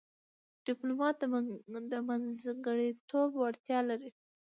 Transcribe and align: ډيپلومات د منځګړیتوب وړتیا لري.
ډيپلومات 0.65 1.15
د 1.91 1.93
منځګړیتوب 2.09 3.29
وړتیا 3.37 3.79
لري. 3.89 4.09